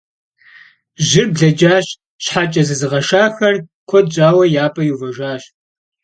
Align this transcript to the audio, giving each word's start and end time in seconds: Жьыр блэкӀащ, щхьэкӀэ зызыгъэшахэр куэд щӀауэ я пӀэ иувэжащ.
Жьыр 1.07 1.27
блэкӀащ, 1.33 1.87
щхьэкӀэ 2.23 2.61
зызыгъэшахэр 2.67 3.55
куэд 3.89 4.05
щӀауэ 4.13 4.43
я 4.63 4.67
пӀэ 4.73 4.83
иувэжащ. 4.89 5.43